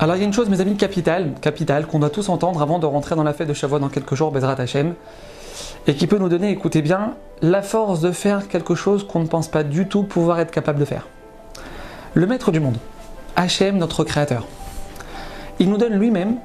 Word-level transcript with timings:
Alors 0.00 0.14
il 0.14 0.20
y 0.20 0.22
a 0.22 0.26
une 0.26 0.32
chose, 0.32 0.48
mes 0.48 0.60
amis, 0.60 0.76
capitale, 0.76 1.32
capitale, 1.40 1.86
qu'on 1.86 1.98
doit 1.98 2.10
tous 2.10 2.28
entendre 2.28 2.62
avant 2.62 2.78
de 2.78 2.86
rentrer 2.86 3.16
dans 3.16 3.24
la 3.24 3.32
fête 3.32 3.48
de 3.48 3.52
Shavuot 3.52 3.80
dans 3.80 3.88
quelques 3.88 4.14
jours, 4.14 4.30
Bezrat 4.30 4.54
Hashem, 4.60 4.94
et 5.88 5.94
qui 5.96 6.06
peut 6.06 6.18
nous 6.18 6.28
donner, 6.28 6.50
écoutez 6.50 6.82
bien, 6.82 7.14
la 7.42 7.62
force 7.62 8.00
de 8.00 8.12
faire 8.12 8.46
quelque 8.46 8.76
chose 8.76 9.04
qu'on 9.04 9.18
ne 9.18 9.26
pense 9.26 9.48
pas 9.48 9.64
du 9.64 9.88
tout 9.88 10.04
pouvoir 10.04 10.38
être 10.38 10.52
capable 10.52 10.78
de 10.78 10.84
faire. 10.84 11.08
Le 12.14 12.26
maître 12.28 12.52
du 12.52 12.60
monde, 12.60 12.76
Hachem, 13.34 13.76
notre 13.76 14.04
créateur, 14.04 14.46
il 15.58 15.68
nous 15.68 15.78
donne 15.78 15.94
lui-même 15.94 16.36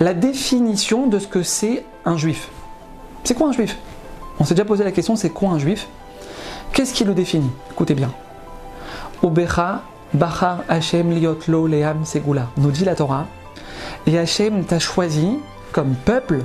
la 0.00 0.14
définition 0.14 1.06
de 1.08 1.18
ce 1.18 1.26
que 1.26 1.42
c'est 1.42 1.84
un 2.06 2.16
juif. 2.16 2.48
C'est 3.24 3.34
quoi 3.34 3.48
un 3.48 3.52
juif? 3.52 3.76
On 4.40 4.44
s'est 4.44 4.54
déjà 4.54 4.64
posé 4.64 4.82
la 4.82 4.92
question, 4.92 5.14
c'est 5.14 5.30
quoi 5.30 5.50
un 5.50 5.58
juif? 5.58 5.88
Qu'est-ce 6.72 6.94
qui 6.94 7.04
le 7.04 7.12
définit? 7.12 7.50
Écoutez 7.70 7.94
bien. 7.94 8.10
Bachar 10.14 10.64
Hashem 10.68 11.10
liot 11.10 11.38
lo 11.48 11.66
leam 11.66 12.04
segula, 12.04 12.48
nous 12.56 12.70
dit 12.70 12.84
la 12.84 12.94
Torah. 12.94 13.26
Et 14.06 14.18
Hashem 14.18 14.64
t'a 14.64 14.78
choisi 14.78 15.38
comme 15.72 15.94
peuple 15.94 16.40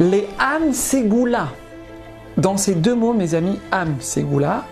les 0.00 0.28
Am 0.38 0.72
Segula. 0.72 1.48
Dans 2.36 2.56
ces 2.56 2.74
deux 2.74 2.94
mots, 2.94 3.12
mes 3.12 3.34
amis, 3.34 3.60
Am 3.70 3.96
Segula, 4.00 4.64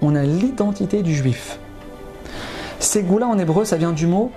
on 0.00 0.14
a 0.14 0.22
l'identité 0.22 1.02
du 1.02 1.14
juif. 1.14 1.58
Segula 2.78 3.26
en 3.26 3.38
hébreu, 3.38 3.64
ça 3.64 3.76
vient 3.76 3.92
du 3.92 4.06
mot 4.06 4.30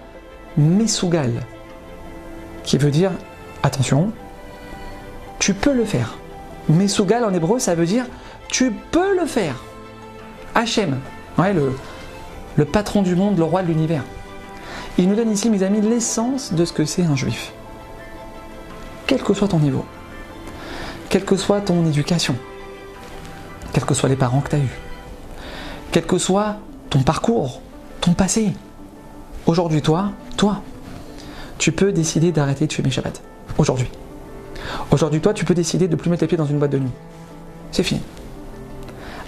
Mesugal, 0.58 1.32
qui 2.64 2.78
veut 2.78 2.92
dire 2.92 3.12
attention, 3.64 4.12
tu 5.40 5.54
peux 5.54 5.74
le 5.74 5.86
faire. 5.86 6.18
Mesugal 6.70 7.24
en 7.24 7.34
hébreu, 7.34 7.60
ça 7.60 7.76
veut 7.76 7.86
dire 7.86 8.06
tu 8.50 8.72
peux 8.92 9.18
le 9.18 9.26
faire. 9.26 9.64
Hachem, 10.54 11.00
ouais, 11.38 11.54
le, 11.54 11.72
le 12.56 12.66
patron 12.66 13.02
du 13.02 13.16
monde, 13.16 13.38
le 13.38 13.44
roi 13.44 13.64
de 13.64 13.68
l'univers. 13.68 14.04
Il 14.98 15.10
nous 15.10 15.16
donne 15.16 15.32
ici, 15.32 15.50
mes 15.50 15.64
amis, 15.64 15.82
l'essence 15.82 16.54
de 16.54 16.66
ce 16.66 16.74
que 16.74 16.86
c'est 16.86 17.04
un 17.04 17.16
juif. 17.16 17.52
Quel 19.08 19.22
que 19.22 19.34
soit 19.34 19.48
ton 19.48 19.60
niveau, 19.60 19.86
quelle 21.10 21.26
que 21.26 21.36
soit 21.36 21.62
ton 21.62 21.86
éducation, 21.86 22.36
quels 23.74 23.86
que 23.86 23.94
soient 23.94 24.10
les 24.10 24.16
parents 24.16 24.42
que 24.42 24.50
tu 24.50 24.56
as 24.56 24.60
eus, 24.60 24.80
quel 25.92 26.06
que 26.06 26.18
soit 26.18 26.58
ton 26.90 27.04
parcours, 27.04 27.62
ton 28.02 28.14
passé, 28.14 28.54
aujourd'hui, 29.46 29.82
toi, 29.82 30.12
toi, 30.38 30.62
tu 31.58 31.72
peux 31.72 31.92
décider 31.92 32.32
d'arrêter 32.32 32.68
de 32.68 32.74
fumer 32.74 32.92
Shabbat. 32.92 33.22
Aujourd'hui. 33.58 33.90
Aujourd'hui, 34.92 35.22
toi, 35.22 35.34
tu 35.34 35.46
peux 35.46 35.54
décider 35.54 35.88
de 35.88 35.96
plus 35.96 36.10
mettre 36.10 36.24
les 36.24 36.28
pieds 36.28 36.38
dans 36.38 36.46
une 36.46 36.60
boîte 36.60 36.72
de 36.72 36.80
nuit. 36.80 36.92
C'est 37.72 37.84
fini. 37.84 38.02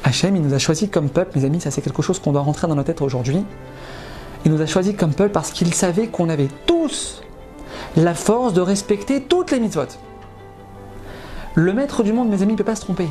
Hachem, 0.06 0.36
il 0.36 0.44
nous 0.44 0.54
a 0.54 0.60
choisi 0.60 0.88
comme 0.88 1.10
peuple, 1.10 1.36
mes 1.36 1.46
amis, 1.46 1.60
ça 1.60 1.72
c'est 1.72 1.82
quelque 1.82 2.04
chose 2.04 2.20
qu'on 2.20 2.32
doit 2.32 2.44
rentrer 2.44 2.68
dans 2.68 2.76
notre 2.76 2.86
tête 2.86 3.02
aujourd'hui. 3.02 3.44
Il 4.46 4.52
nous 4.52 4.62
a 4.62 4.68
choisi 4.68 4.94
comme 4.94 5.16
peuple 5.16 5.32
parce 5.32 5.50
qu'il 5.50 5.74
savait 5.74 6.08
qu'on 6.08 6.30
avait 6.30 6.50
tous 6.68 7.24
la 7.98 8.14
force 8.14 8.54
de 8.54 8.62
respecter 8.62 9.22
toutes 9.22 9.50
les 9.50 9.60
mitzvot. 9.60 9.88
Le 11.56 11.74
maître 11.74 12.04
du 12.04 12.14
monde, 12.14 12.30
mes 12.30 12.44
amis, 12.44 12.54
ne 12.54 12.58
peut 12.58 12.64
pas 12.64 12.76
se 12.76 12.82
tromper. 12.82 13.08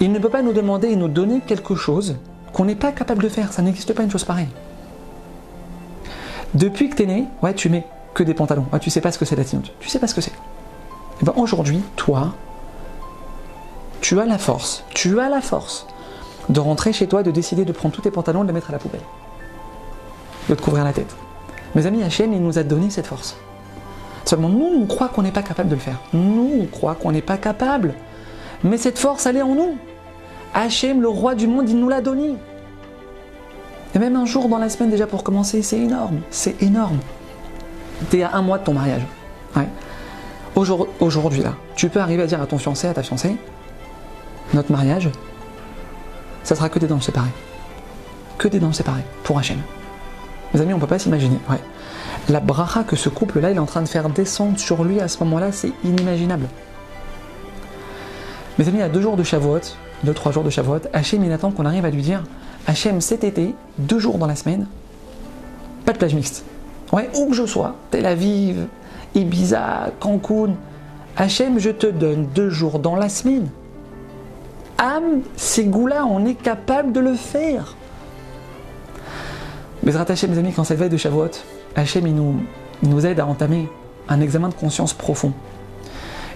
Il 0.00 0.12
ne 0.12 0.18
peut 0.18 0.30
pas 0.30 0.40
nous 0.40 0.54
demander 0.54 0.88
et 0.88 0.96
nous 0.96 1.08
donner 1.08 1.42
quelque 1.46 1.74
chose 1.74 2.16
qu'on 2.54 2.64
n'est 2.64 2.74
pas 2.74 2.92
capable 2.92 3.22
de 3.22 3.28
faire. 3.28 3.52
Ça 3.52 3.60
n'existe 3.60 3.92
pas 3.92 4.02
une 4.02 4.10
chose 4.10 4.24
pareille. 4.24 4.48
Depuis 6.54 6.88
que 6.88 6.96
tu 6.96 7.02
es 7.02 7.06
né, 7.06 7.24
ouais, 7.42 7.52
tu 7.52 7.68
mets 7.68 7.86
que 8.14 8.22
des 8.22 8.32
pantalons. 8.32 8.64
Ouais, 8.72 8.78
tu 8.78 8.88
sais 8.88 9.02
pas 9.02 9.12
ce 9.12 9.18
que 9.18 9.26
c'est 9.26 9.36
la 9.36 9.44
tinoute. 9.44 9.74
Tu 9.78 9.90
sais 9.90 9.98
pas 9.98 10.06
ce 10.06 10.14
que 10.14 10.22
c'est. 10.22 10.32
Eh 11.20 11.24
ben 11.26 11.34
aujourd'hui, 11.36 11.82
toi, 11.96 12.32
tu 14.00 14.18
as 14.18 14.24
la 14.24 14.38
force. 14.38 14.84
Tu 14.94 15.20
as 15.20 15.28
la 15.28 15.42
force 15.42 15.86
de 16.48 16.60
rentrer 16.60 16.92
chez 16.92 17.06
toi, 17.06 17.22
de 17.22 17.30
décider 17.30 17.64
de 17.64 17.72
prendre 17.72 17.94
tous 17.94 18.02
tes 18.02 18.10
pantalons 18.10 18.40
et 18.40 18.42
de 18.42 18.48
les 18.48 18.54
mettre 18.54 18.70
à 18.70 18.72
la 18.72 18.78
poubelle. 18.78 19.00
De 20.48 20.54
te 20.54 20.62
couvrir 20.62 20.84
la 20.84 20.92
tête. 20.92 21.14
Mes 21.74 21.86
amis, 21.86 22.02
Hachem, 22.02 22.32
il 22.32 22.42
nous 22.42 22.58
a 22.58 22.62
donné 22.62 22.90
cette 22.90 23.06
force. 23.06 23.36
Seulement, 24.24 24.48
nous, 24.48 24.70
on 24.82 24.86
croit 24.86 25.08
qu'on 25.08 25.22
n'est 25.22 25.32
pas 25.32 25.42
capable 25.42 25.68
de 25.68 25.74
le 25.74 25.80
faire. 25.80 26.00
Nous, 26.12 26.50
on 26.62 26.66
croit 26.66 26.94
qu'on 26.94 27.12
n'est 27.12 27.22
pas 27.22 27.36
capable. 27.36 27.94
Mais 28.62 28.78
cette 28.78 28.98
force, 28.98 29.26
elle 29.26 29.36
est 29.36 29.42
en 29.42 29.54
nous. 29.54 29.76
Hachem, 30.54 31.00
le 31.02 31.08
roi 31.08 31.34
du 31.34 31.46
monde, 31.46 31.68
il 31.68 31.78
nous 31.78 31.88
l'a 31.88 32.00
donné. 32.00 32.36
Et 33.94 33.98
même 33.98 34.16
un 34.16 34.24
jour 34.24 34.48
dans 34.48 34.58
la 34.58 34.68
semaine, 34.68 34.90
déjà 34.90 35.06
pour 35.06 35.24
commencer, 35.24 35.62
c'est 35.62 35.78
énorme. 35.78 36.20
C'est 36.30 36.62
énorme. 36.62 36.98
T'es 38.10 38.22
à 38.22 38.34
un 38.34 38.42
mois 38.42 38.58
de 38.58 38.64
ton 38.64 38.72
mariage. 38.72 39.02
Aujourd'hui, 41.00 41.42
là, 41.42 41.54
tu 41.74 41.88
peux 41.88 41.98
arriver 42.00 42.22
à 42.22 42.26
dire 42.26 42.40
à 42.40 42.46
ton 42.46 42.58
fiancé, 42.58 42.86
à 42.86 42.94
ta 42.94 43.02
fiancée, 43.02 43.34
notre 44.52 44.70
mariage, 44.70 45.10
ça 46.44 46.54
sera 46.54 46.68
que 46.68 46.78
des 46.78 46.86
dents 46.86 47.00
séparées. 47.00 47.32
Que 48.38 48.48
des 48.48 48.60
dents 48.60 48.72
séparées 48.72 49.04
pour 49.24 49.38
Hachem. 49.38 49.58
Mes 50.52 50.60
amis, 50.60 50.72
on 50.72 50.76
ne 50.76 50.80
peut 50.80 50.86
pas 50.86 50.98
s'imaginer. 50.98 51.38
Ouais. 51.50 51.58
La 52.28 52.40
bracha 52.40 52.84
que 52.84 52.96
ce 52.96 53.08
couple-là 53.08 53.50
est 53.50 53.58
en 53.58 53.66
train 53.66 53.82
de 53.82 53.88
faire 53.88 54.08
descendre 54.08 54.58
sur 54.58 54.84
lui 54.84 55.00
à 55.00 55.08
ce 55.08 55.18
moment-là, 55.24 55.52
c'est 55.52 55.72
inimaginable. 55.82 56.46
Mes 58.58 58.68
amis, 58.68 58.82
a 58.82 58.88
deux 58.88 59.00
jours 59.00 59.16
de 59.16 59.24
Shavuot, 59.24 59.60
deux, 60.04 60.14
trois 60.14 60.30
jours 60.30 60.44
de 60.44 60.50
Shavuot, 60.50 60.80
Hachem, 60.92 61.24
il 61.24 61.32
attend 61.32 61.50
qu'on 61.50 61.66
arrive 61.66 61.84
à 61.84 61.90
lui 61.90 62.02
dire 62.02 62.22
Hachem, 62.66 63.00
cet 63.00 63.24
été, 63.24 63.54
deux 63.78 63.98
jours 63.98 64.18
dans 64.18 64.26
la 64.26 64.36
semaine, 64.36 64.66
pas 65.84 65.92
de 65.92 65.98
plage 65.98 66.14
mixte. 66.14 66.44
Ouais, 66.92 67.10
où 67.16 67.26
que 67.26 67.34
je 67.34 67.46
sois, 67.46 67.74
Tel 67.90 68.06
Aviv, 68.06 68.66
Ibiza, 69.14 69.90
Cancun, 69.98 70.54
Hachem, 71.16 71.58
je 71.58 71.70
te 71.70 71.86
donne 71.86 72.28
deux 72.34 72.50
jours 72.50 72.78
dans 72.78 72.96
la 72.96 73.08
semaine 73.08 73.48
ces 75.36 75.64
goûts-là, 75.64 76.04
on 76.06 76.24
est 76.26 76.34
capable 76.34 76.92
de 76.92 77.00
le 77.00 77.14
faire. 77.14 77.76
Mais 79.82 79.92
rattacher 79.92 80.28
mes 80.28 80.38
amis, 80.38 80.52
quand 80.52 80.64
c'est 80.64 80.74
le 80.74 80.80
veille 80.80 80.90
de 80.90 80.96
Shavuot, 80.96 81.30
Hachem, 81.76 82.06
il 82.06 82.14
nous, 82.14 82.36
nous 82.82 83.06
aide 83.06 83.20
à 83.20 83.26
entamer 83.26 83.68
un 84.08 84.20
examen 84.20 84.48
de 84.48 84.54
conscience 84.54 84.92
profond. 84.92 85.32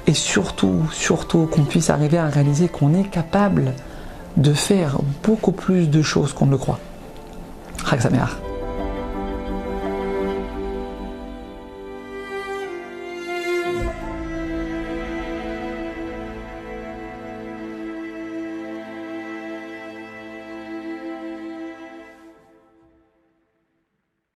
Et 0.07 0.15
surtout, 0.15 0.83
surtout, 0.93 1.47
qu'on 1.47 1.65
puisse 1.65 1.91
arriver 1.91 2.19
à 2.19 2.27
réaliser 2.27 2.69
qu'on 2.69 2.95
est 2.95 3.09
capable 3.09 3.75
de 4.37 4.53
faire 4.53 4.99
beaucoup 5.23 5.53
plus 5.53 5.89
de 5.89 6.03
choses 6.03 6.33
qu'on 6.33 6.47
ne 6.47 6.53
le 6.53 6.59
croit. 6.59 6.79
Chag 7.89 8.01